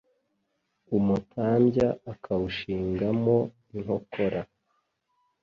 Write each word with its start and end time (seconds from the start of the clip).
Umutambya 0.97 1.87
akawushinga 2.13 3.07
mo 3.23 3.37
inkokora, 3.75 4.41